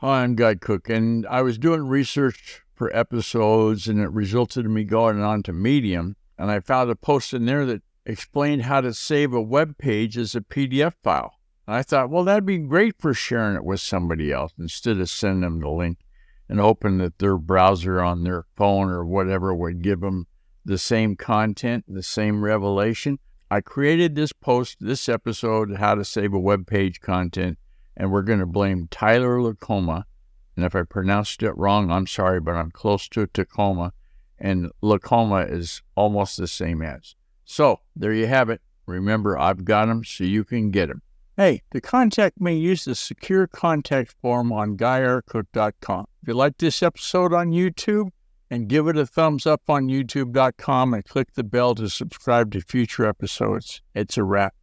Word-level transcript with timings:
Hi, 0.00 0.24
I'm 0.24 0.34
Guy 0.34 0.56
Cook, 0.56 0.90
and 0.90 1.26
I 1.26 1.40
was 1.40 1.56
doing 1.56 1.88
research 1.88 2.60
for 2.74 2.94
episodes, 2.94 3.88
and 3.88 3.98
it 3.98 4.10
resulted 4.10 4.66
in 4.66 4.74
me 4.74 4.84
going 4.84 5.22
on 5.22 5.42
to 5.44 5.54
Medium, 5.54 6.16
and 6.36 6.50
I 6.50 6.60
found 6.60 6.90
a 6.90 6.94
post 6.94 7.32
in 7.32 7.46
there 7.46 7.64
that 7.64 7.80
explained 8.04 8.64
how 8.64 8.82
to 8.82 8.92
save 8.92 9.32
a 9.32 9.40
web 9.40 9.78
page 9.78 10.18
as 10.18 10.34
a 10.34 10.42
PDF 10.42 10.92
file. 11.02 11.38
And 11.66 11.76
I 11.76 11.82
thought, 11.82 12.10
well, 12.10 12.24
that'd 12.24 12.44
be 12.44 12.58
great 12.58 12.96
for 12.98 13.14
sharing 13.14 13.56
it 13.56 13.64
with 13.64 13.80
somebody 13.80 14.30
else 14.30 14.52
instead 14.58 15.00
of 15.00 15.08
sending 15.08 15.40
them 15.40 15.60
the 15.60 15.70
link 15.70 15.96
and 16.46 16.60
hoping 16.60 16.98
that 16.98 17.18
their 17.18 17.38
browser 17.38 18.02
on 18.02 18.22
their 18.22 18.44
phone 18.54 18.90
or 18.90 19.02
whatever 19.02 19.54
would 19.54 19.80
give 19.80 20.00
them 20.00 20.26
the 20.62 20.76
same 20.76 21.16
content, 21.16 21.86
the 21.88 22.02
same 22.02 22.44
revelation. 22.44 23.18
I 23.50 23.62
created 23.62 24.14
this 24.14 24.34
post, 24.34 24.76
this 24.78 25.08
episode, 25.08 25.76
how 25.76 25.94
to 25.94 26.04
save 26.04 26.34
a 26.34 26.38
web 26.38 26.66
page 26.66 27.00
content 27.00 27.56
and 27.96 28.10
we're 28.10 28.22
going 28.22 28.40
to 28.40 28.46
blame 28.46 28.88
Tyler 28.90 29.40
Lacoma. 29.40 30.06
And 30.56 30.64
if 30.64 30.74
I 30.74 30.82
pronounced 30.82 31.42
it 31.42 31.56
wrong, 31.56 31.90
I'm 31.90 32.06
sorry, 32.06 32.40
but 32.40 32.54
I'm 32.54 32.70
close 32.70 33.08
to 33.10 33.26
Tacoma, 33.26 33.92
and 34.38 34.70
Lacoma 34.80 35.40
is 35.40 35.82
almost 35.94 36.36
the 36.36 36.48
same 36.48 36.82
as. 36.82 37.14
So 37.44 37.80
there 37.94 38.12
you 38.12 38.26
have 38.26 38.50
it. 38.50 38.60
Remember, 38.86 39.38
I've 39.38 39.64
got 39.64 39.86
them 39.86 40.04
so 40.04 40.24
you 40.24 40.44
can 40.44 40.70
get 40.70 40.88
them. 40.88 41.02
Hey, 41.36 41.62
to 41.72 41.80
contact 41.80 42.40
me, 42.40 42.56
use 42.58 42.84
the 42.86 42.94
secure 42.94 43.46
contact 43.46 44.14
form 44.22 44.52
on 44.52 44.76
guyrcook.com. 44.76 46.06
If 46.22 46.28
you 46.28 46.34
like 46.34 46.56
this 46.56 46.82
episode 46.82 47.34
on 47.34 47.50
YouTube, 47.50 48.10
and 48.50 48.68
give 48.68 48.86
it 48.88 48.96
a 48.96 49.06
thumbs 49.06 49.46
up 49.46 49.62
on 49.68 49.88
youtube.com 49.88 50.94
and 50.94 51.04
click 51.04 51.32
the 51.34 51.44
bell 51.44 51.74
to 51.74 51.88
subscribe 51.88 52.52
to 52.52 52.60
future 52.60 53.04
episodes. 53.04 53.82
It's 53.94 54.16
a 54.16 54.24
wrap. 54.24 54.54